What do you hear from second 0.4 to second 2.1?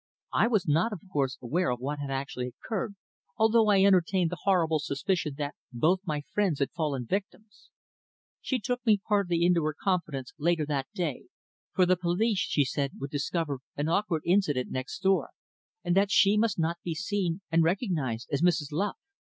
was not, of course, aware of what had